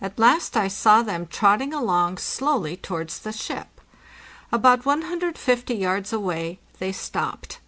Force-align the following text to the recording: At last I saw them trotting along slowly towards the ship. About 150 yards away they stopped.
At 0.00 0.16
last 0.16 0.56
I 0.56 0.68
saw 0.68 1.02
them 1.02 1.26
trotting 1.26 1.74
along 1.74 2.18
slowly 2.18 2.76
towards 2.76 3.18
the 3.18 3.32
ship. 3.32 3.80
About 4.52 4.86
150 4.86 5.74
yards 5.74 6.12
away 6.12 6.60
they 6.78 6.92
stopped. 6.92 7.58